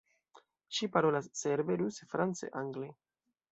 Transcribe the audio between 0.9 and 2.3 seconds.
parolas serbe, ruse,